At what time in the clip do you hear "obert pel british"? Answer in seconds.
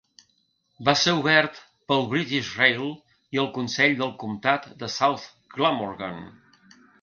1.17-2.49